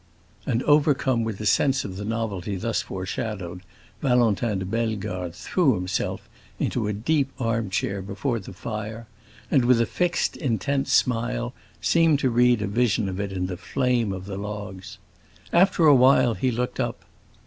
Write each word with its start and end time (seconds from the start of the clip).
And 0.47 0.63
overcome 0.63 1.23
with 1.23 1.39
a 1.41 1.45
sense 1.45 1.85
of 1.85 1.95
the 1.95 2.03
novelty 2.05 2.55
thus 2.55 2.81
foreshadowed, 2.81 3.61
Valentin 4.01 4.57
de 4.57 4.65
Bellegarde 4.65 5.35
threw 5.35 5.75
himself 5.75 6.27
into 6.57 6.87
a 6.87 6.91
deep 6.93 7.31
armchair 7.39 8.01
before 8.01 8.39
the 8.39 8.51
fire, 8.51 9.05
and, 9.51 9.63
with 9.63 9.79
a 9.79 9.85
fixed, 9.85 10.35
intense 10.35 10.91
smile, 10.91 11.53
seemed 11.81 12.17
to 12.17 12.31
read 12.31 12.63
a 12.63 12.67
vision 12.67 13.07
of 13.07 13.19
it 13.19 13.31
in 13.31 13.45
the 13.45 13.57
flame 13.57 14.11
of 14.11 14.25
the 14.25 14.37
logs. 14.37 14.97
After 15.53 15.85
a 15.85 15.93
while 15.93 16.33
he 16.33 16.49
looked 16.49 16.79
up. 16.79 17.05